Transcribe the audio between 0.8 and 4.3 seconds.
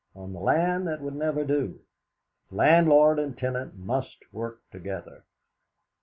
that would never do. Landlord and tenant must